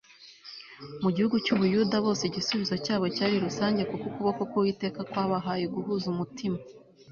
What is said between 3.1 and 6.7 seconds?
cyari rusange; kuko ukuboko k'uwiteka kwabahaye guhuza umutima